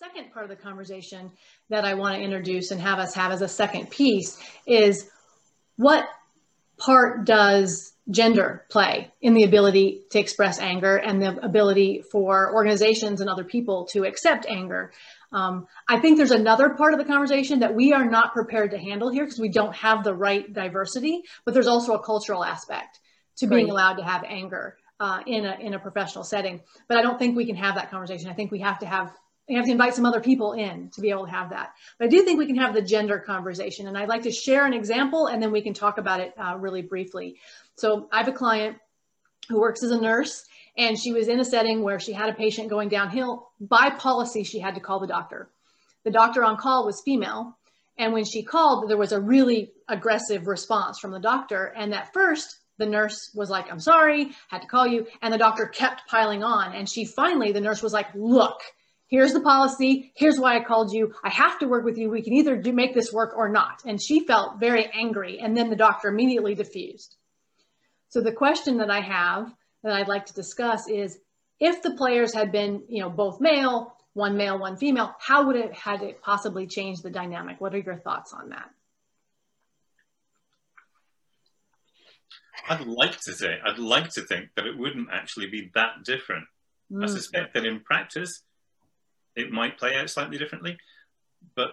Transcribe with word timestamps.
second 0.00 0.32
part 0.32 0.44
of 0.44 0.50
the 0.50 0.60
conversation 0.60 1.30
that 1.70 1.84
I 1.84 1.94
want 1.94 2.16
to 2.16 2.20
introduce 2.20 2.72
and 2.72 2.80
have 2.80 2.98
us 2.98 3.14
have 3.14 3.30
as 3.30 3.42
a 3.42 3.48
second 3.48 3.90
piece 3.90 4.42
is 4.66 5.08
what 5.76 6.08
part 6.78 7.24
does 7.24 7.92
gender 8.10 8.64
play 8.70 9.12
in 9.22 9.34
the 9.34 9.44
ability 9.44 10.02
to 10.10 10.18
express 10.18 10.58
anger 10.58 10.96
and 10.96 11.22
the 11.22 11.38
ability 11.44 12.02
for 12.10 12.52
organizations 12.52 13.20
and 13.20 13.30
other 13.30 13.44
people 13.44 13.86
to 13.92 14.04
accept 14.04 14.46
anger. 14.48 14.92
Um, 15.30 15.68
I 15.88 16.00
think 16.00 16.16
there's 16.16 16.32
another 16.32 16.70
part 16.70 16.92
of 16.92 16.98
the 16.98 17.04
conversation 17.04 17.60
that 17.60 17.76
we 17.76 17.92
are 17.92 18.04
not 18.04 18.32
prepared 18.32 18.72
to 18.72 18.78
handle 18.78 19.10
here 19.10 19.24
because 19.24 19.38
we 19.38 19.48
don't 19.48 19.76
have 19.76 20.02
the 20.02 20.14
right 20.14 20.52
diversity, 20.52 21.22
but 21.44 21.54
there's 21.54 21.68
also 21.68 21.92
a 21.94 22.02
cultural 22.02 22.44
aspect 22.44 22.98
to 23.36 23.46
being 23.46 23.70
allowed 23.70 23.94
to 23.94 24.04
have 24.04 24.24
anger 24.26 24.76
uh, 24.98 25.20
in 25.26 25.44
a 25.44 25.56
in 25.60 25.74
a 25.74 25.78
professional 25.78 26.24
setting. 26.24 26.60
But 26.88 26.98
I 26.98 27.02
don't 27.02 27.18
think 27.18 27.36
we 27.36 27.46
can 27.46 27.56
have 27.56 27.76
that 27.76 27.90
conversation. 27.90 28.28
I 28.28 28.34
think 28.34 28.50
we 28.50 28.60
have 28.60 28.80
to 28.80 28.86
have 28.86 29.12
we 29.48 29.56
have 29.56 29.66
to 29.66 29.72
invite 29.72 29.94
some 29.94 30.06
other 30.06 30.20
people 30.20 30.52
in 30.52 30.90
to 30.90 31.00
be 31.00 31.10
able 31.10 31.26
to 31.26 31.30
have 31.30 31.50
that. 31.50 31.74
But 31.98 32.06
I 32.06 32.08
do 32.08 32.22
think 32.22 32.38
we 32.38 32.46
can 32.46 32.56
have 32.56 32.74
the 32.74 32.82
gender 32.82 33.18
conversation, 33.18 33.86
and 33.86 33.96
I'd 33.96 34.08
like 34.08 34.22
to 34.22 34.32
share 34.32 34.64
an 34.66 34.72
example, 34.72 35.26
and 35.26 35.42
then 35.42 35.52
we 35.52 35.62
can 35.62 35.74
talk 35.74 35.98
about 35.98 36.20
it 36.20 36.32
uh, 36.38 36.56
really 36.58 36.82
briefly. 36.82 37.36
So 37.76 38.08
I 38.10 38.18
have 38.18 38.28
a 38.28 38.32
client 38.32 38.78
who 39.48 39.60
works 39.60 39.82
as 39.82 39.90
a 39.90 40.00
nurse, 40.00 40.44
and 40.76 40.98
she 40.98 41.12
was 41.12 41.28
in 41.28 41.40
a 41.40 41.44
setting 41.44 41.82
where 41.82 42.00
she 42.00 42.12
had 42.12 42.30
a 42.30 42.34
patient 42.34 42.70
going 42.70 42.88
downhill. 42.88 43.50
By 43.60 43.90
policy, 43.90 44.44
she 44.44 44.60
had 44.60 44.74
to 44.76 44.80
call 44.80 45.00
the 45.00 45.06
doctor. 45.06 45.50
The 46.04 46.10
doctor 46.10 46.42
on 46.42 46.56
call 46.56 46.86
was 46.86 47.02
female, 47.04 47.56
and 47.96 48.12
when 48.12 48.24
she 48.24 48.42
called, 48.42 48.88
there 48.88 48.96
was 48.96 49.12
a 49.12 49.20
really 49.20 49.72
aggressive 49.88 50.46
response 50.46 50.98
from 50.98 51.12
the 51.12 51.20
doctor. 51.20 51.66
And 51.76 51.94
at 51.94 52.12
first, 52.12 52.58
the 52.78 52.86
nurse 52.86 53.30
was 53.34 53.50
like, 53.50 53.70
I'm 53.70 53.78
sorry, 53.78 54.32
had 54.48 54.62
to 54.62 54.66
call 54.66 54.86
you. 54.86 55.06
And 55.22 55.32
the 55.32 55.38
doctor 55.38 55.66
kept 55.66 56.08
piling 56.08 56.42
on. 56.42 56.74
And 56.74 56.88
she 56.88 57.04
finally, 57.04 57.52
the 57.52 57.60
nurse 57.60 57.82
was 57.82 57.92
like, 57.92 58.08
Look, 58.14 58.60
here's 59.14 59.32
the 59.32 59.40
policy. 59.40 60.12
Here's 60.16 60.40
why 60.40 60.56
I 60.56 60.64
called 60.64 60.92
you. 60.92 61.14
I 61.22 61.30
have 61.30 61.60
to 61.60 61.68
work 61.68 61.84
with 61.84 61.96
you. 61.96 62.10
We 62.10 62.22
can 62.22 62.32
either 62.32 62.56
do, 62.56 62.72
make 62.72 62.94
this 62.94 63.12
work 63.12 63.32
or 63.36 63.48
not. 63.48 63.82
And 63.86 64.02
she 64.02 64.26
felt 64.26 64.58
very 64.58 64.90
angry. 64.92 65.38
And 65.38 65.56
then 65.56 65.70
the 65.70 65.76
doctor 65.76 66.08
immediately 66.08 66.56
diffused. 66.56 67.14
So 68.08 68.20
the 68.20 68.32
question 68.32 68.78
that 68.78 68.90
I 68.90 69.00
have 69.00 69.54
that 69.84 69.92
I'd 69.92 70.08
like 70.08 70.26
to 70.26 70.34
discuss 70.34 70.88
is 70.88 71.16
if 71.60 71.80
the 71.80 71.94
players 71.94 72.34
had 72.34 72.50
been, 72.50 72.82
you 72.88 73.02
know, 73.02 73.08
both 73.08 73.40
male, 73.40 73.96
one 74.14 74.36
male, 74.36 74.58
one 74.58 74.76
female, 74.76 75.14
how 75.20 75.46
would 75.46 75.54
it 75.54 75.72
had 75.72 76.02
it 76.02 76.20
possibly 76.20 76.66
changed 76.66 77.04
the 77.04 77.10
dynamic? 77.10 77.60
What 77.60 77.72
are 77.72 77.78
your 77.78 77.98
thoughts 77.98 78.32
on 78.32 78.48
that? 78.48 78.68
I'd 82.68 82.84
like 82.86 83.20
to 83.20 83.32
say, 83.32 83.58
I'd 83.64 83.78
like 83.78 84.08
to 84.14 84.22
think 84.22 84.48
that 84.56 84.66
it 84.66 84.76
wouldn't 84.76 85.08
actually 85.12 85.46
be 85.46 85.70
that 85.76 86.02
different. 86.04 86.46
Mm. 86.90 87.04
I 87.04 87.06
suspect 87.06 87.54
that 87.54 87.64
in 87.64 87.78
practice, 87.78 88.42
it 89.36 89.50
might 89.50 89.78
play 89.78 89.96
out 89.96 90.10
slightly 90.10 90.38
differently, 90.38 90.76
but 91.54 91.72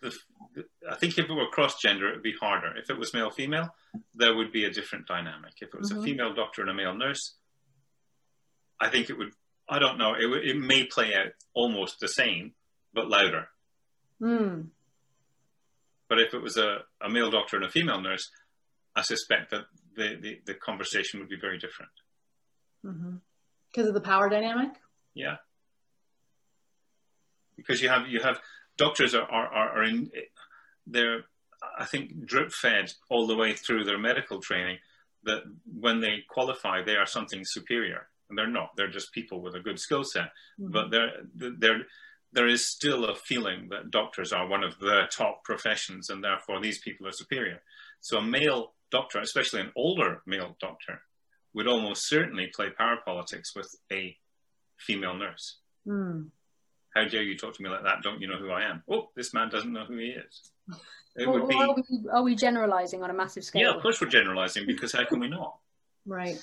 the, 0.00 0.14
the, 0.54 0.64
I 0.90 0.96
think 0.96 1.18
if 1.18 1.30
it 1.30 1.32
were 1.32 1.46
cross 1.46 1.80
gender, 1.80 2.08
it 2.08 2.14
would 2.14 2.22
be 2.22 2.34
harder. 2.40 2.76
If 2.76 2.90
it 2.90 2.98
was 2.98 3.14
male 3.14 3.30
female, 3.30 3.74
there 4.14 4.34
would 4.34 4.52
be 4.52 4.64
a 4.64 4.70
different 4.70 5.06
dynamic. 5.06 5.52
If 5.60 5.74
it 5.74 5.78
was 5.78 5.90
mm-hmm. 5.90 6.00
a 6.00 6.04
female 6.04 6.34
doctor 6.34 6.62
and 6.62 6.70
a 6.70 6.74
male 6.74 6.94
nurse, 6.94 7.34
I 8.80 8.88
think 8.88 9.10
it 9.10 9.18
would. 9.18 9.32
I 9.68 9.78
don't 9.78 9.96
know. 9.96 10.14
It, 10.14 10.26
it 10.48 10.58
may 10.58 10.84
play 10.84 11.14
out 11.14 11.32
almost 11.54 12.00
the 12.00 12.08
same, 12.08 12.52
but 12.92 13.08
louder. 13.08 13.48
Mm. 14.20 14.66
But 16.08 16.18
if 16.20 16.34
it 16.34 16.42
was 16.42 16.56
a, 16.56 16.78
a 17.00 17.08
male 17.08 17.30
doctor 17.30 17.56
and 17.56 17.64
a 17.64 17.70
female 17.70 18.00
nurse, 18.00 18.28
I 18.94 19.02
suspect 19.02 19.50
that 19.52 19.62
the, 19.96 20.18
the, 20.20 20.40
the 20.46 20.54
conversation 20.54 21.20
would 21.20 21.28
be 21.28 21.38
very 21.40 21.58
different. 21.58 21.92
Because 22.82 22.96
mm-hmm. 22.98 23.86
of 23.86 23.94
the 23.94 24.00
power 24.00 24.28
dynamic? 24.28 24.70
Yeah. 25.14 25.36
Because 27.62 27.82
you 27.82 27.88
have, 27.88 28.08
you 28.08 28.20
have 28.20 28.40
doctors 28.76 29.14
are, 29.14 29.22
are, 29.30 29.48
are 29.48 29.84
in, 29.84 30.10
they're, 30.86 31.24
I 31.78 31.84
think, 31.84 32.26
drip 32.26 32.52
fed 32.52 32.92
all 33.08 33.26
the 33.26 33.36
way 33.36 33.54
through 33.54 33.84
their 33.84 33.98
medical 33.98 34.40
training 34.40 34.78
that 35.24 35.42
when 35.64 36.00
they 36.00 36.24
qualify, 36.28 36.82
they 36.82 36.96
are 36.96 37.06
something 37.06 37.44
superior. 37.44 38.08
And 38.28 38.38
they're 38.38 38.48
not. 38.48 38.70
They're 38.76 38.88
just 38.88 39.12
people 39.12 39.40
with 39.40 39.54
a 39.54 39.60
good 39.60 39.78
skill 39.78 40.04
set. 40.04 40.30
Mm-hmm. 40.60 40.72
But 40.72 40.90
they're, 40.90 41.10
they're, 41.34 41.86
there 42.32 42.48
is 42.48 42.66
still 42.66 43.04
a 43.04 43.14
feeling 43.14 43.68
that 43.70 43.90
doctors 43.90 44.32
are 44.32 44.48
one 44.48 44.64
of 44.64 44.78
the 44.78 45.02
top 45.10 45.44
professions 45.44 46.08
and 46.08 46.24
therefore 46.24 46.60
these 46.60 46.78
people 46.78 47.06
are 47.06 47.12
superior. 47.12 47.60
So 48.00 48.18
a 48.18 48.22
male 48.22 48.72
doctor, 48.90 49.20
especially 49.20 49.60
an 49.60 49.72
older 49.76 50.22
male 50.26 50.56
doctor, 50.60 51.02
would 51.54 51.68
almost 51.68 52.08
certainly 52.08 52.50
play 52.54 52.70
power 52.70 52.96
politics 53.04 53.54
with 53.54 53.76
a 53.92 54.16
female 54.78 55.14
nurse. 55.14 55.58
Mm. 55.86 56.30
How 56.94 57.04
dare 57.04 57.22
you 57.22 57.36
talk 57.36 57.54
to 57.54 57.62
me 57.62 57.70
like 57.70 57.84
that? 57.84 58.02
Don't 58.02 58.20
you 58.20 58.28
know 58.28 58.36
who 58.36 58.50
I 58.50 58.62
am? 58.62 58.82
Oh, 58.88 59.08
this 59.16 59.32
man 59.32 59.48
doesn't 59.48 59.72
know 59.72 59.84
who 59.84 59.96
he 59.96 60.08
is. 60.08 60.52
It 61.16 61.28
would 61.28 61.48
be... 61.48 61.54
are, 61.54 61.74
we, 61.74 61.82
are 62.10 62.22
we 62.22 62.36
generalizing 62.36 63.02
on 63.02 63.10
a 63.10 63.14
massive 63.14 63.44
scale? 63.44 63.62
Yeah, 63.62 63.74
of 63.74 63.82
course 63.82 64.00
we're 64.00 64.08
generalizing 64.08 64.66
because 64.66 64.92
how 64.92 65.04
can 65.04 65.20
we 65.20 65.28
not? 65.28 65.56
Right. 66.06 66.38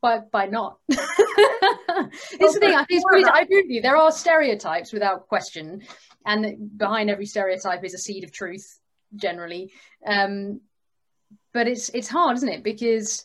By, 0.00 0.18
by 0.18 0.46
not. 0.46 0.78
it's 0.88 2.54
the 2.54 2.58
thing. 2.60 2.74
I 2.74 2.84
think 2.84 2.98
it's 2.98 3.04
pretty, 3.04 3.24
I 3.24 3.40
agree 3.40 3.62
with 3.62 3.70
you. 3.70 3.82
There 3.82 3.96
are 3.96 4.12
stereotypes 4.12 4.92
without 4.92 5.28
question, 5.28 5.82
and 6.26 6.78
behind 6.78 7.08
every 7.08 7.24
stereotype 7.24 7.82
is 7.84 7.94
a 7.94 7.98
seed 7.98 8.24
of 8.24 8.32
truth 8.32 8.78
generally. 9.16 9.72
Um, 10.06 10.60
but 11.54 11.68
it's 11.68 11.88
it's 11.90 12.08
hard, 12.08 12.36
isn't 12.36 12.48
it? 12.48 12.62
Because 12.62 13.24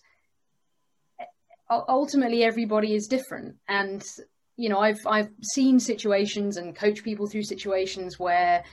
ultimately 1.69 2.43
everybody 2.43 2.95
is 2.95 3.07
different, 3.07 3.55
and 3.67 4.05
you 4.59 4.67
know 4.67 4.79
I've 4.79 4.99
I've 5.07 5.29
seen 5.41 5.79
situations 5.79 6.57
and 6.57 6.75
coach 6.75 7.01
people 7.01 7.27
through 7.27 7.43
situations 7.43 8.19
where 8.19 8.63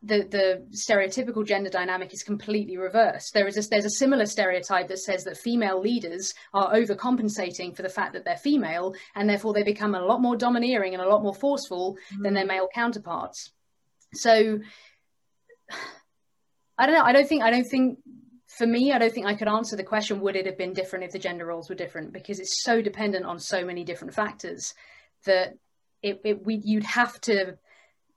the 0.00 0.28
the 0.30 0.66
stereotypical 0.72 1.44
gender 1.44 1.70
dynamic 1.70 2.14
is 2.14 2.22
completely 2.22 2.76
reversed. 2.76 3.34
There 3.34 3.48
is 3.48 3.58
a, 3.58 3.68
there's 3.68 3.84
a 3.84 3.90
similar 3.90 4.26
stereotype 4.26 4.86
that 4.88 5.00
says 5.00 5.24
that 5.24 5.36
female 5.36 5.80
leaders 5.80 6.32
are 6.52 6.72
overcompensating 6.72 7.74
for 7.74 7.82
the 7.82 7.88
fact 7.88 8.12
that 8.12 8.24
they're 8.24 8.36
female, 8.36 8.94
and 9.16 9.28
therefore 9.28 9.54
they 9.54 9.64
become 9.64 9.96
a 9.96 10.04
lot 10.04 10.22
more 10.22 10.36
domineering 10.36 10.94
and 10.94 11.02
a 11.02 11.08
lot 11.08 11.22
more 11.22 11.34
forceful 11.34 11.98
mm. 12.14 12.22
than 12.22 12.34
their 12.34 12.46
male 12.46 12.68
counterparts. 12.72 13.50
So 14.14 14.60
I 16.78 16.86
don't 16.86 16.94
know. 16.94 17.04
I 17.04 17.12
don't 17.12 17.28
think 17.28 17.42
I 17.42 17.50
don't 17.50 17.68
think 17.68 17.98
for 18.56 18.68
me, 18.68 18.92
I 18.92 18.98
don't 18.98 19.12
think 19.12 19.26
I 19.26 19.34
could 19.34 19.48
answer 19.48 19.74
the 19.74 19.82
question, 19.82 20.20
would 20.20 20.36
it 20.36 20.46
have 20.46 20.56
been 20.56 20.74
different 20.74 21.04
if 21.04 21.10
the 21.10 21.18
gender 21.18 21.44
roles 21.44 21.68
were 21.68 21.74
different? 21.74 22.12
Because 22.12 22.38
it's 22.38 22.62
so 22.62 22.80
dependent 22.80 23.24
on 23.24 23.40
so 23.40 23.64
many 23.64 23.82
different 23.82 24.14
factors 24.14 24.72
that 25.24 25.56
it, 26.02 26.20
it 26.24 26.44
we 26.46 26.56
you'd 26.56 26.84
have 26.84 27.20
to 27.22 27.58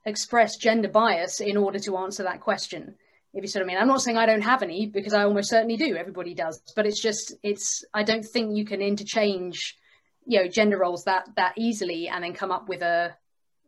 express 0.05 0.57
gender 0.57 0.87
bias 0.89 1.41
in 1.41 1.57
order 1.57 1.79
to 1.79 1.97
answer 1.97 2.23
that 2.23 2.41
question. 2.41 2.95
If 3.33 3.43
you 3.43 3.47
sort 3.49 3.61
of 3.61 3.67
mean, 3.67 3.77
I'm 3.77 3.87
not 3.87 4.01
saying 4.01 4.17
I 4.17 4.25
don't 4.25 4.41
have 4.41 4.63
any 4.63 4.87
because 4.87 5.13
I 5.13 5.23
almost 5.23 5.49
certainly 5.49 5.77
do. 5.77 5.95
Everybody 5.95 6.33
does, 6.33 6.61
but 6.75 6.85
it's 6.85 7.01
just 7.01 7.35
it's. 7.43 7.83
I 7.93 8.03
don't 8.03 8.25
think 8.25 8.55
you 8.55 8.65
can 8.65 8.81
interchange, 8.81 9.77
you 10.25 10.39
know, 10.39 10.47
gender 10.47 10.77
roles 10.77 11.03
that 11.03 11.27
that 11.35 11.53
easily 11.57 12.07
and 12.07 12.23
then 12.23 12.33
come 12.33 12.51
up 12.51 12.67
with 12.67 12.81
a 12.81 13.15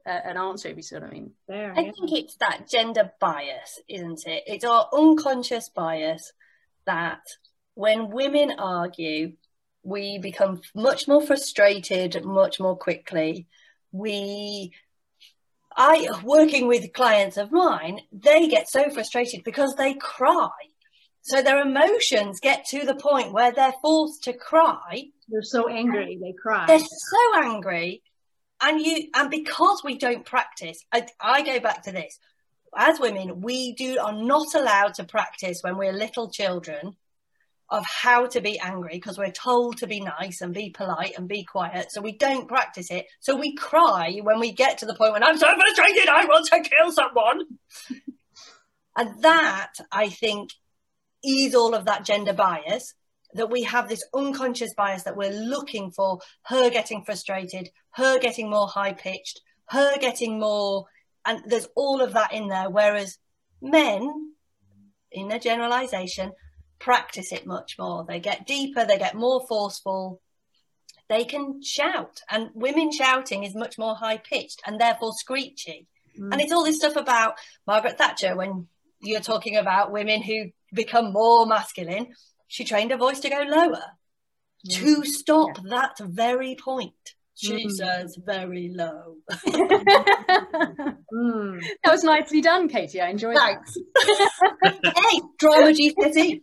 an 0.06 0.38
answer, 0.38 0.70
if 0.70 0.78
you 0.78 0.84
see 0.84 0.96
what 0.96 1.04
I 1.04 1.10
mean. 1.10 1.32
There, 1.48 1.74
I 1.76 1.82
yeah. 1.82 1.92
think 1.92 2.12
it's 2.12 2.36
that 2.38 2.68
gender 2.70 3.12
bias, 3.20 3.80
isn't 3.88 4.26
it? 4.26 4.44
It's 4.48 4.66
our 4.66 4.90
unconscious 4.94 5.70
bias 5.70 6.32
that 6.86 7.22
when 7.76 8.10
women 8.10 8.54
argue, 8.58 9.34
we 9.84 10.20
become 10.20 10.62
much 10.76 11.08
more 11.08 11.22
frustrated 11.22 12.24
much 12.26 12.60
more 12.60 12.76
quickly. 12.76 13.48
We 13.92 14.74
I 15.76 16.10
working 16.24 16.68
with 16.68 16.94
clients 16.94 17.38
of 17.38 17.52
mine, 17.52 18.02
they 18.12 18.48
get 18.48 18.70
so 18.70 18.90
frustrated 18.90 19.44
because 19.44 19.76
they 19.76 19.94
cry. 19.94 20.50
So 21.22 21.42
their 21.42 21.62
emotions 21.62 22.40
get 22.40 22.66
to 22.70 22.86
the 22.86 22.96
point 22.96 23.34
where 23.34 23.52
they're 23.52 23.74
forced 23.82 24.24
to 24.24 24.34
cry. 24.34 25.06
They're 25.28 25.42
so 25.44 25.70
angry, 25.70 26.18
they 26.22 26.34
cry. 26.34 26.66
They're 26.68 26.80
so 26.80 27.44
angry. 27.44 28.02
And 28.62 28.82
you 28.82 29.10
and 29.14 29.30
because 29.30 29.82
we 29.84 29.98
don't 29.98 30.26
practice, 30.26 30.84
I, 30.92 31.08
I 31.22 31.44
go 31.44 31.60
back 31.60 31.84
to 31.84 31.92
this 31.92 32.20
as 32.78 33.00
women, 33.00 33.42
we 33.42 33.74
do 33.74 34.00
are 34.00 34.14
not 34.14 34.54
allowed 34.54 34.94
to 34.96 35.04
practice 35.04 35.60
when 35.62 35.78
we're 35.78 35.94
little 35.94 36.30
children 36.30 36.96
of 37.72 37.86
how 37.86 38.26
to 38.28 38.42
be 38.42 38.60
angry 38.60 38.96
because 38.96 39.18
we're 39.18 39.32
told 39.32 39.78
to 39.78 39.88
be 39.88 40.00
nice 40.00 40.42
and 40.42 40.54
be 40.54 40.70
polite 40.70 41.14
and 41.18 41.28
be 41.28 41.44
quiet. 41.44 41.92
So 41.92 42.02
we 42.02 42.14
don't 42.18 42.48
practice 42.48 42.90
it. 42.90 43.06
So 43.20 43.36
we 43.36 43.56
cry 43.56 44.20
when 44.24 44.40
we 44.40 44.52
get 44.52 44.80
to 44.80 44.86
the 44.86 44.96
point 44.96 45.14
when 45.14 45.24
I'm 45.24 45.38
so 45.38 45.48
frustrated, 45.54 46.10
I 46.10 46.26
want 46.26 46.48
to 46.48 46.70
kill 46.70 46.92
someone. 46.92 47.42
and 48.98 49.22
that, 49.24 49.74
I 49.92 50.10
think, 50.10 50.52
is 51.24 51.54
all 51.54 51.76
of 51.76 51.86
that 51.86 52.06
gender 52.06 52.34
bias 52.34 52.94
that 53.34 53.52
we 53.52 53.64
have 53.64 53.88
this 53.88 54.04
unconscious 54.16 54.74
bias 54.76 55.04
that 55.04 55.16
we're 55.16 55.32
looking 55.32 55.92
for 55.92 56.20
her 56.46 56.70
getting 56.72 57.04
frustrated, 57.04 57.70
her 57.92 58.18
getting 58.20 58.50
more 58.50 58.68
high 58.68 58.94
pitched, 58.94 59.42
her 59.68 59.98
getting 60.00 60.40
more 60.40 60.86
and 61.26 61.44
there's 61.46 61.68
all 61.76 62.02
of 62.02 62.14
that 62.14 62.34
in 62.34 62.48
there. 62.48 62.70
Whereas 62.70 63.18
men, 63.62 64.34
in 65.12 65.32
a 65.32 65.40
generalization, 65.40 66.32
practice 66.80 67.32
it 67.32 67.46
much 67.46 67.76
more. 67.78 68.06
They 68.08 68.20
get 68.20 68.48
deeper, 68.48 68.86
they 68.86 68.98
get 68.98 69.16
more 69.16 69.46
forceful. 69.48 70.22
they 71.10 71.26
can 71.26 71.62
shout. 71.64 72.22
And 72.30 72.50
women 72.54 72.92
shouting 72.92 73.44
is 73.44 73.56
much 73.56 73.78
more 73.78 73.96
high 73.96 74.18
pitched 74.18 74.62
and 74.66 74.80
therefore 74.80 75.12
screechy. 75.14 75.88
Mm. 76.20 76.32
And 76.32 76.42
it's 76.42 76.52
all 76.52 76.64
this 76.64 76.78
stuff 76.78 76.96
about 76.96 77.36
Margaret 77.66 77.98
Thatcher 77.98 78.36
when 78.36 78.68
you're 79.02 79.22
talking 79.22 79.58
about 79.58 79.92
women 79.92 80.22
who 80.22 80.52
become 80.74 81.12
more 81.12 81.46
masculine. 81.46 82.08
She 82.48 82.64
trained 82.64 82.92
her 82.92 82.98
voice 82.98 83.20
to 83.22 83.30
go 83.30 83.44
lower 83.48 83.84
mm. 84.68 84.76
to 84.76 85.06
stop 85.06 85.58
yeah. 85.58 85.70
that 85.70 85.98
very 86.00 86.56
point. 86.56 86.94
She 87.36 87.68
mm. 87.68 87.72
says 87.72 88.18
very 88.26 88.72
low. 88.76 89.16
mm. 89.32 91.62
That 91.84 91.92
was 91.92 92.04
nicely 92.04 92.42
done, 92.42 92.68
Katy. 92.68 93.00
I 93.00 93.10
enjoyed 93.10 93.38
Thanks. 93.38 93.78
hey, 94.64 95.22
drama 95.38 95.72
GCSE. 95.72 96.42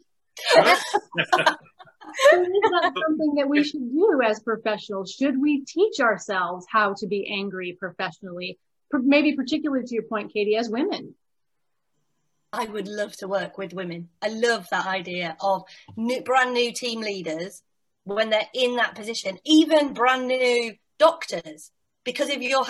Is 2.32 2.40
that 2.70 2.92
something 3.06 3.34
that 3.36 3.48
we 3.48 3.64
should 3.64 3.90
do 3.90 4.20
as 4.24 4.40
professionals? 4.40 5.12
Should 5.12 5.40
we 5.40 5.64
teach 5.64 6.00
ourselves 6.00 6.66
how 6.70 6.94
to 6.94 7.06
be 7.06 7.26
angry 7.32 7.76
professionally? 7.78 8.58
Maybe 8.92 9.34
particularly 9.34 9.84
to 9.84 9.94
your 9.94 10.04
point, 10.04 10.32
Katy, 10.32 10.56
as 10.56 10.68
women. 10.68 11.14
I 12.52 12.64
would 12.64 12.88
love 12.88 13.16
to 13.18 13.28
work 13.28 13.58
with 13.58 13.74
women. 13.74 14.08
I 14.22 14.28
love 14.28 14.68
that 14.70 14.86
idea 14.86 15.36
of 15.40 15.64
new, 15.96 16.22
brand 16.22 16.54
new 16.54 16.72
team 16.72 17.00
leaders 17.00 17.62
when 18.04 18.30
they're 18.30 18.48
in 18.54 18.76
that 18.76 18.94
position, 18.94 19.38
even 19.44 19.92
brand 19.92 20.28
new 20.28 20.74
doctors 20.98 21.70
because 22.06 22.30
if 22.30 22.40
you're 22.40 22.64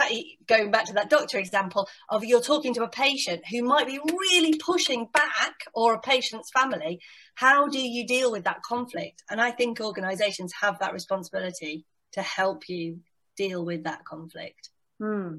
going 0.48 0.72
back 0.72 0.86
to 0.86 0.94
that 0.94 1.10
doctor 1.10 1.38
example 1.38 1.88
of 2.08 2.24
you're 2.24 2.40
talking 2.40 2.74
to 2.74 2.82
a 2.82 2.88
patient 2.88 3.42
who 3.48 3.62
might 3.62 3.86
be 3.86 4.00
really 4.04 4.58
pushing 4.58 5.06
back 5.12 5.54
or 5.72 5.94
a 5.94 6.00
patient's 6.00 6.50
family 6.50 6.98
how 7.36 7.68
do 7.68 7.78
you 7.78 8.04
deal 8.04 8.32
with 8.32 8.42
that 8.44 8.62
conflict 8.62 9.22
and 9.30 9.40
i 9.40 9.52
think 9.52 9.80
organizations 9.80 10.52
have 10.60 10.80
that 10.80 10.92
responsibility 10.92 11.84
to 12.12 12.22
help 12.22 12.68
you 12.68 12.98
deal 13.36 13.64
with 13.64 13.84
that 13.84 14.04
conflict 14.04 14.70
hmm. 14.98 15.34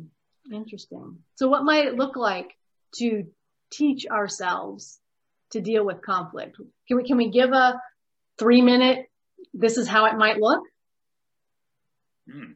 interesting 0.53 1.17
so 1.35 1.49
what 1.49 1.65
might 1.65 1.87
it 1.87 1.95
look 1.95 2.15
like 2.15 2.51
to 2.95 3.25
teach 3.71 4.05
ourselves 4.07 4.99
to 5.51 5.59
deal 5.59 5.85
with 5.85 6.01
conflict 6.01 6.55
can 6.87 6.97
we 6.97 7.03
can 7.03 7.17
we 7.17 7.29
give 7.29 7.51
a 7.51 7.81
three 8.37 8.61
minute 8.61 9.07
this 9.53 9.77
is 9.77 9.87
how 9.87 10.05
it 10.05 10.15
might 10.15 10.37
look 10.37 10.63
hmm. 12.31 12.51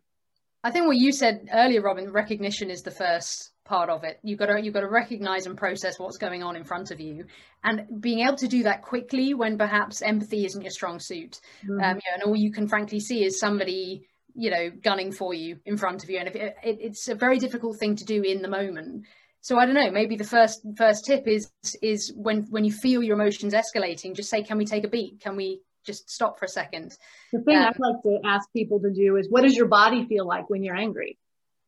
I 0.63 0.72
think 0.72 0.86
what 0.86 0.98
you 0.98 1.12
said 1.12 1.48
earlier, 1.54 1.81
Robin, 1.81 2.12
recognition 2.12 2.69
is 2.69 2.84
the 2.84 2.92
first 2.92 3.52
part 3.66 3.90
of 3.90 4.04
it. 4.04 4.19
You've 4.24 4.38
got 4.38 4.48
to 4.48 4.62
you've 4.62 4.74
got 4.74 4.81
to 4.81 4.90
recognize 4.90 5.46
and 5.46 5.58
process 5.58 5.98
what's 5.98 6.18
going 6.18 6.44
on 6.44 6.56
in 6.56 6.63
front 6.63 6.92
of 6.92 7.00
you, 7.00 7.25
and 7.63 8.02
being 8.02 8.19
able 8.19 8.38
to 8.38 8.48
do 8.48 8.63
that 8.63 8.84
quickly 8.84 9.34
when 9.34 9.58
perhaps 9.58 10.02
empathy 10.02 10.46
isn't 10.46 10.62
your 10.62 10.72
strong 10.72 11.00
suit. 11.00 11.40
Mm-hmm. 11.63 11.81
Um, 11.81 11.96
you 11.96 12.12
know, 12.12 12.13
and 12.13 12.24
all 12.24 12.36
you 12.36 12.52
can 12.52 12.68
frankly 12.68 13.00
see 13.00 13.24
is 13.24 13.40
somebody 13.40 14.08
you 14.34 14.52
know 14.52 14.69
gunning 14.69 15.12
for 15.12 15.34
you 15.34 15.60
in 15.66 15.78
front 15.78 16.04
of 16.04 16.10
you, 16.10 16.19
and 16.19 16.28
if 16.28 16.36
it, 16.36 16.56
it, 16.63 16.78
it's 16.80 17.08
a 17.08 17.16
very 17.16 17.40
difficult 17.40 17.80
thing 17.80 17.96
to 17.96 18.06
do 18.06 18.22
in 18.22 18.42
the 18.42 18.48
moment. 18.48 19.06
So 19.44 19.58
I 19.58 19.66
don't 19.66 19.74
know. 19.74 19.90
Maybe 19.90 20.16
the 20.16 20.24
first 20.24 20.62
first 20.78 21.06
tip 21.06 21.28
is 21.28 21.52
is 21.81 22.13
when 22.16 22.44
when 22.52 22.66
you 22.66 22.72
feel 22.72 23.02
your 23.02 23.16
emotions 23.16 23.56
escalating, 23.56 24.16
just 24.16 24.30
say, 24.30 24.44
"Can 24.44 24.58
we 24.60 24.66
take 24.66 24.84
a 24.84 24.90
beat? 24.90 25.22
Can 25.22 25.36
we 25.36 25.62
just 25.86 26.10
stop 26.10 26.39
for 26.39 26.45
a 26.45 26.50
second. 26.50 26.95
The 27.31 27.42
thing 27.42 27.57
um, 27.57 27.66
I'd 27.66 27.80
like 27.80 28.01
to 28.04 28.19
ask 28.25 28.51
people 28.54 28.80
to 28.81 28.92
do 28.92 29.18
is 29.18 29.30
what 29.30 29.42
does 29.42 29.56
your 29.56 29.68
body 29.68 30.06
feel 30.06 30.25
like 30.25 30.50
when 30.50 30.63
you're 30.63 30.75
angry? 30.75 31.18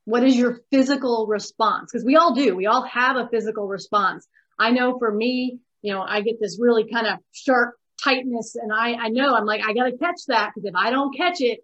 What 0.06 0.24
is 0.24 0.36
your 0.36 0.62
physical 0.72 1.28
response? 1.28 1.92
Because 1.92 2.06
we 2.06 2.16
all 2.16 2.34
do, 2.34 2.56
we 2.56 2.66
all 2.66 2.84
have 2.84 3.16
a 3.16 3.28
physical 3.30 3.68
response. 3.68 4.28
I 4.60 4.72
know 4.72 4.98
for 5.00 5.12
me, 5.12 5.60
you 5.82 5.94
know, 5.94 6.02
I 6.02 6.22
get 6.22 6.40
this 6.40 6.60
really 6.60 6.90
kind 6.92 7.08
of 7.08 7.20
sharp 7.32 7.76
tightness, 8.04 8.56
and 8.56 8.72
I, 8.74 8.94
I 8.94 9.10
know 9.10 9.36
I'm 9.36 9.46
like, 9.46 9.62
I 9.66 9.74
got 9.74 9.86
to 9.86 9.98
catch 9.98 10.26
that 10.28 10.52
because 10.54 10.66
if 10.68 10.76
I 10.76 10.90
don't 10.90 11.16
catch 11.16 11.42
it, 11.42 11.60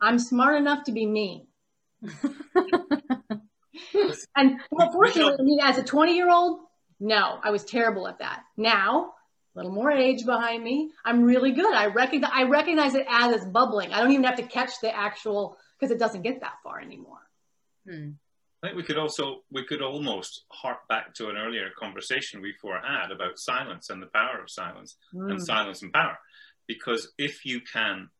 I'm 0.00 0.18
smart 0.18 0.56
enough 0.56 0.84
to 0.84 0.92
be 0.92 1.04
me. 1.04 1.46
and 4.36 4.60
well, 4.70 4.92
fortunately, 4.92 5.58
I 5.60 5.70
as 5.70 5.78
a 5.78 5.82
20 5.82 6.14
year 6.16 6.30
old, 6.30 6.60
no, 7.00 7.38
I 7.42 7.50
was 7.50 7.64
terrible 7.64 8.06
at 8.06 8.20
that. 8.20 8.42
Now 8.56 9.14
little 9.58 9.72
more 9.72 9.90
age 9.90 10.24
behind 10.24 10.62
me. 10.62 10.90
I'm 11.04 11.22
really 11.22 11.52
good. 11.52 11.72
I 11.72 11.86
recognize 11.86 12.30
I 12.32 12.44
recognize 12.44 12.94
it 12.94 13.06
as 13.08 13.34
it's 13.34 13.44
bubbling. 13.44 13.92
I 13.92 14.00
don't 14.00 14.12
even 14.12 14.24
have 14.24 14.36
to 14.36 14.42
catch 14.42 14.80
the 14.80 14.94
actual 14.94 15.56
because 15.78 15.92
it 15.92 15.98
doesn't 15.98 16.22
get 16.22 16.40
that 16.40 16.54
far 16.62 16.80
anymore. 16.80 17.18
Hmm. 17.88 18.10
I 18.62 18.68
think 18.68 18.76
we 18.76 18.82
could 18.82 18.98
also 18.98 19.42
we 19.52 19.64
could 19.64 19.82
almost 19.82 20.44
hark 20.50 20.88
back 20.88 21.14
to 21.14 21.28
an 21.28 21.36
earlier 21.36 21.68
conversation 21.78 22.40
we 22.40 22.52
before 22.52 22.80
had 22.80 23.12
about 23.12 23.38
silence 23.38 23.90
and 23.90 24.02
the 24.02 24.06
power 24.06 24.40
of 24.42 24.50
silence 24.50 24.96
mm. 25.14 25.30
and 25.30 25.44
silence 25.44 25.82
and 25.82 25.92
power. 25.92 26.18
Because 26.66 27.12
if 27.18 27.44
you 27.44 27.60
can 27.60 28.10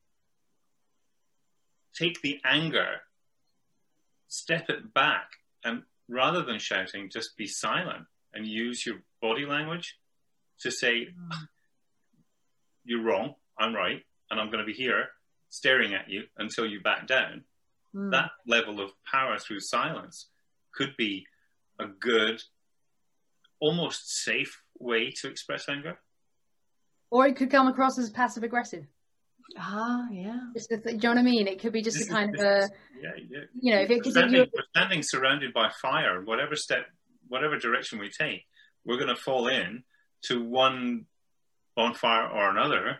take 1.94 2.20
the 2.22 2.40
anger, 2.44 3.02
step 4.28 4.66
it 4.68 4.94
back, 4.94 5.28
and 5.64 5.82
rather 6.08 6.42
than 6.42 6.58
shouting, 6.58 7.10
just 7.10 7.36
be 7.36 7.46
silent 7.46 8.06
and 8.32 8.46
use 8.46 8.86
your 8.86 8.96
body 9.20 9.44
language 9.44 9.96
to 10.60 10.70
say, 10.70 11.08
you're 12.84 13.02
wrong, 13.02 13.34
I'm 13.58 13.74
right, 13.74 14.02
and 14.30 14.40
I'm 14.40 14.46
going 14.46 14.60
to 14.60 14.64
be 14.64 14.72
here 14.72 15.08
staring 15.48 15.94
at 15.94 16.08
you 16.08 16.24
until 16.36 16.66
you 16.66 16.80
back 16.80 17.06
down. 17.06 17.44
Mm. 17.94 18.10
That 18.10 18.30
level 18.46 18.80
of 18.80 18.90
power 19.10 19.38
through 19.38 19.60
silence 19.60 20.26
could 20.74 20.96
be 20.96 21.26
a 21.78 21.86
good, 21.86 22.42
almost 23.60 24.22
safe 24.22 24.62
way 24.78 25.10
to 25.20 25.28
express 25.28 25.68
anger. 25.68 25.98
Or 27.10 27.26
it 27.26 27.36
could 27.36 27.50
come 27.50 27.68
across 27.68 27.98
as 27.98 28.10
passive 28.10 28.42
aggressive. 28.42 28.84
Ah, 29.56 30.06
yeah. 30.12 30.40
Just 30.54 30.68
th- 30.68 30.82
do 30.82 30.90
you 30.90 30.98
know 30.98 31.08
what 31.08 31.18
I 31.18 31.22
mean? 31.22 31.48
It 31.48 31.58
could 31.58 31.72
be 31.72 31.80
just 31.80 31.96
this 31.96 32.08
a 32.08 32.10
kind 32.10 32.34
is, 32.34 32.40
of 32.40 32.46
a, 32.46 32.70
yeah, 33.00 33.10
yeah. 33.30 33.38
you 33.58 33.74
know, 33.74 33.80
if 33.80 33.90
it, 33.90 34.04
we're 34.04 34.10
standing, 34.10 34.46
we're 34.54 34.64
standing 34.76 35.02
surrounded 35.02 35.54
by 35.54 35.70
fire, 35.80 36.22
whatever 36.22 36.54
step, 36.54 36.84
whatever 37.28 37.58
direction 37.58 37.98
we 37.98 38.10
take, 38.10 38.44
we're 38.84 38.98
going 38.98 39.08
to 39.08 39.16
fall 39.16 39.48
in 39.48 39.84
to 40.22 40.42
one 40.42 41.06
bonfire 41.76 42.28
or 42.28 42.50
another 42.50 42.98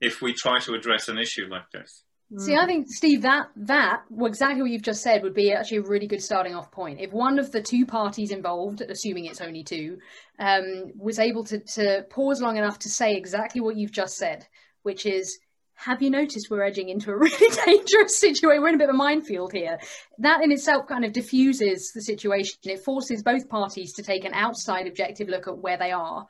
if 0.00 0.20
we 0.22 0.32
try 0.32 0.58
to 0.60 0.74
address 0.74 1.08
an 1.08 1.18
issue 1.18 1.46
like 1.48 1.70
this. 1.72 2.04
See, 2.38 2.54
I 2.54 2.64
think 2.64 2.86
Steve, 2.88 3.22
that 3.22 3.48
that 3.56 4.02
well, 4.08 4.28
exactly 4.28 4.62
what 4.62 4.70
you've 4.70 4.82
just 4.82 5.02
said 5.02 5.24
would 5.24 5.34
be 5.34 5.52
actually 5.52 5.78
a 5.78 5.82
really 5.82 6.06
good 6.06 6.22
starting 6.22 6.54
off 6.54 6.70
point. 6.70 7.00
If 7.00 7.12
one 7.12 7.40
of 7.40 7.50
the 7.50 7.60
two 7.60 7.84
parties 7.84 8.30
involved, 8.30 8.82
assuming 8.82 9.24
it's 9.24 9.40
only 9.40 9.64
two, 9.64 9.98
um, 10.38 10.92
was 10.96 11.18
able 11.18 11.42
to 11.44 11.58
to 11.58 12.06
pause 12.08 12.40
long 12.40 12.56
enough 12.56 12.78
to 12.80 12.88
say 12.88 13.16
exactly 13.16 13.60
what 13.60 13.76
you've 13.76 13.90
just 13.90 14.16
said, 14.16 14.46
which 14.84 15.06
is, 15.06 15.40
"Have 15.80 16.02
you 16.02 16.10
noticed 16.10 16.50
we're 16.50 16.62
edging 16.62 16.88
into 16.88 17.10
a 17.10 17.16
really 17.26 17.56
dangerous 17.66 18.18
situation? 18.18 18.60
We're 18.60 18.68
in 18.68 18.74
a 18.74 18.78
bit 18.78 18.88
of 18.88 18.94
a 18.94 18.98
minefield 18.98 19.52
here." 19.52 19.78
That 20.18 20.42
in 20.42 20.52
itself 20.52 20.86
kind 20.86 21.04
of 21.04 21.12
diffuses 21.12 21.92
the 21.92 22.02
situation. 22.02 22.56
It 22.64 22.80
forces 22.80 23.22
both 23.22 23.48
parties 23.48 23.92
to 23.94 24.02
take 24.02 24.24
an 24.24 24.34
outside 24.34 24.86
objective 24.86 25.28
look 25.28 25.48
at 25.48 25.58
where 25.58 25.76
they 25.76 25.92
are 25.92 26.26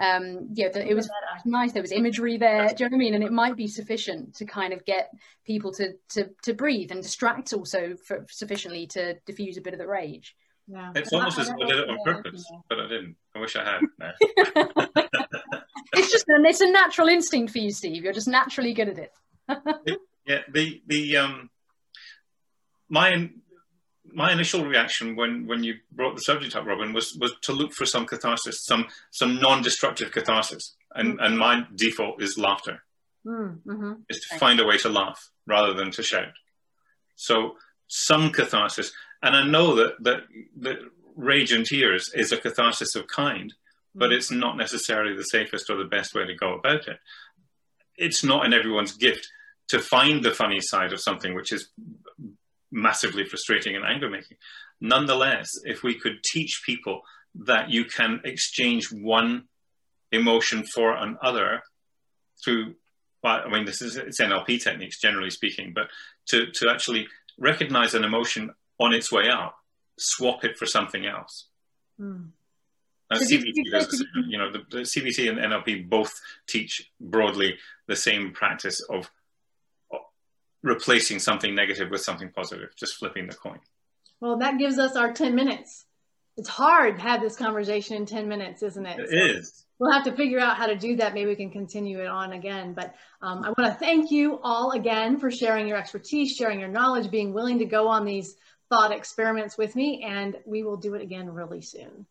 um 0.00 0.48
yeah 0.54 0.68
the, 0.68 0.88
it 0.88 0.94
was 0.94 1.08
nice 1.44 1.72
there 1.72 1.82
was 1.82 1.92
imagery 1.92 2.38
there 2.38 2.68
do 2.68 2.84
you 2.84 2.90
know 2.90 2.94
what 2.94 2.96
i 2.96 2.98
mean 2.98 3.14
and 3.14 3.22
it 3.22 3.32
might 3.32 3.56
be 3.56 3.66
sufficient 3.66 4.34
to 4.34 4.44
kind 4.44 4.72
of 4.72 4.84
get 4.84 5.10
people 5.44 5.72
to 5.72 5.92
to 6.08 6.30
to 6.42 6.54
breathe 6.54 6.90
and 6.90 7.02
distract 7.02 7.52
also 7.52 7.94
for 8.06 8.24
sufficiently 8.30 8.86
to 8.86 9.14
diffuse 9.26 9.56
a 9.56 9.60
bit 9.60 9.74
of 9.74 9.78
the 9.78 9.86
rage 9.86 10.34
yeah 10.66 10.92
it's 10.94 11.12
almost 11.12 11.38
as 11.38 11.48
if 11.48 11.54
i 11.62 11.66
did 11.66 11.78
it 11.78 11.88
on 11.90 11.98
purpose 12.04 12.50
but 12.68 12.80
i 12.80 12.88
didn't 12.88 13.16
i 13.36 13.38
wish 13.38 13.54
i 13.54 13.64
had 13.64 13.80
no. 13.98 15.58
it's 15.92 16.10
just 16.10 16.24
an 16.28 16.44
it's 16.46 16.60
a 16.60 16.70
natural 16.70 17.08
instinct 17.08 17.52
for 17.52 17.58
you 17.58 17.70
steve 17.70 18.02
you're 18.02 18.12
just 18.12 18.28
naturally 18.28 18.72
good 18.72 18.88
at 18.88 18.98
it 18.98 19.12
yeah 20.26 20.38
the 20.52 20.82
the 20.86 21.16
um 21.16 21.50
my 22.88 23.30
my 24.14 24.32
initial 24.32 24.64
reaction 24.64 25.16
when, 25.16 25.46
when 25.46 25.64
you 25.64 25.76
brought 25.90 26.14
the 26.14 26.20
subject 26.20 26.54
up, 26.54 26.66
Robin, 26.66 26.92
was, 26.92 27.16
was 27.20 27.32
to 27.42 27.52
look 27.52 27.72
for 27.72 27.86
some 27.86 28.06
catharsis, 28.06 28.64
some 28.64 28.86
some 29.10 29.40
non-destructive 29.40 30.12
catharsis, 30.12 30.76
and 30.94 31.14
mm-hmm. 31.14 31.24
and 31.24 31.38
my 31.38 31.66
default 31.74 32.22
is 32.22 32.38
laughter. 32.38 32.82
Mm-hmm. 33.26 33.92
Is 34.08 34.26
to 34.28 34.38
find 34.38 34.60
a 34.60 34.66
way 34.66 34.76
to 34.78 34.88
laugh 34.88 35.30
rather 35.46 35.72
than 35.72 35.90
to 35.92 36.02
shout. 36.02 36.32
So 37.14 37.56
some 37.86 38.30
catharsis, 38.30 38.92
and 39.22 39.36
I 39.36 39.46
know 39.46 39.76
that 39.76 40.02
that 40.02 40.24
that 40.60 40.78
rage 41.16 41.52
and 41.52 41.64
tears 41.64 42.10
is 42.14 42.32
a 42.32 42.36
catharsis 42.36 42.94
of 42.94 43.06
kind, 43.06 43.54
but 43.94 44.06
mm-hmm. 44.06 44.14
it's 44.14 44.30
not 44.30 44.56
necessarily 44.56 45.16
the 45.16 45.24
safest 45.24 45.70
or 45.70 45.76
the 45.76 45.84
best 45.84 46.14
way 46.14 46.26
to 46.26 46.34
go 46.34 46.54
about 46.54 46.88
it. 46.88 46.98
It's 47.96 48.24
not 48.24 48.46
in 48.46 48.52
everyone's 48.52 48.96
gift 48.96 49.28
to 49.68 49.78
find 49.78 50.22
the 50.22 50.32
funny 50.32 50.60
side 50.60 50.92
of 50.92 51.00
something 51.00 51.34
which 51.34 51.52
is 51.52 51.68
massively 52.70 53.24
frustrating 53.24 53.76
and 53.76 53.84
anger 53.84 54.08
making. 54.08 54.36
Nonetheless, 54.80 55.50
if 55.64 55.82
we 55.82 55.94
could 55.94 56.22
teach 56.24 56.62
people 56.64 57.02
that 57.34 57.70
you 57.70 57.84
can 57.84 58.20
exchange 58.24 58.90
one 58.90 59.44
emotion 60.10 60.64
for 60.64 60.94
another 60.94 61.62
through, 62.44 62.74
well, 63.22 63.42
I 63.46 63.50
mean, 63.50 63.64
this 63.64 63.80
is 63.80 63.96
it's 63.96 64.20
NLP 64.20 64.62
techniques 64.62 65.00
generally 65.00 65.30
speaking, 65.30 65.72
but 65.74 65.88
to, 66.28 66.50
to 66.50 66.70
actually 66.70 67.06
recognize 67.38 67.94
an 67.94 68.04
emotion 68.04 68.50
on 68.80 68.92
its 68.92 69.12
way 69.12 69.28
up, 69.28 69.56
swap 69.98 70.44
it 70.44 70.56
for 70.56 70.66
something 70.66 71.06
else. 71.06 71.46
Mm. 72.00 72.30
CBT 73.18 73.70
does, 73.70 74.04
you 74.26 74.38
know, 74.38 74.50
the, 74.50 74.60
the 74.70 74.78
CBT 74.78 75.28
and 75.28 75.38
NLP 75.38 75.88
both 75.88 76.20
teach 76.46 76.90
broadly 77.00 77.58
the 77.86 77.96
same 77.96 78.32
practice 78.32 78.80
of 78.80 79.10
replacing 80.62 81.18
something 81.18 81.54
negative 81.54 81.90
with 81.90 82.00
something 82.00 82.30
positive, 82.30 82.70
just 82.76 82.96
flipping 82.96 83.26
the 83.26 83.34
coin. 83.34 83.58
Well, 84.20 84.38
that 84.38 84.58
gives 84.58 84.78
us 84.78 84.96
our 84.96 85.12
10 85.12 85.34
minutes. 85.34 85.86
It's 86.36 86.48
hard 86.48 86.96
to 86.96 87.02
have 87.02 87.20
this 87.20 87.36
conversation 87.36 87.96
in 87.96 88.06
10 88.06 88.28
minutes, 88.28 88.62
isn't 88.62 88.86
it? 88.86 89.00
It 89.00 89.10
so 89.10 89.16
is. 89.16 89.64
We'll 89.78 89.90
have 89.90 90.04
to 90.04 90.12
figure 90.12 90.38
out 90.38 90.56
how 90.56 90.66
to 90.66 90.76
do 90.76 90.96
that. 90.96 91.12
Maybe 91.12 91.26
we 91.26 91.36
can 91.36 91.50
continue 91.50 92.00
it 92.00 92.06
on 92.06 92.32
again. 92.32 92.72
But 92.72 92.94
um, 93.20 93.44
I 93.44 93.48
want 93.58 93.72
to 93.72 93.78
thank 93.78 94.12
you 94.12 94.38
all 94.42 94.70
again 94.70 95.18
for 95.18 95.30
sharing 95.30 95.66
your 95.66 95.76
expertise, 95.76 96.36
sharing 96.36 96.60
your 96.60 96.68
knowledge, 96.68 97.10
being 97.10 97.34
willing 97.34 97.58
to 97.58 97.64
go 97.64 97.88
on 97.88 98.04
these 98.04 98.36
thought 98.70 98.92
experiments 98.92 99.58
with 99.58 99.74
me, 99.74 100.02
and 100.06 100.36
we 100.46 100.62
will 100.62 100.76
do 100.76 100.94
it 100.94 101.02
again 101.02 101.28
really 101.28 101.60
soon. 101.60 102.06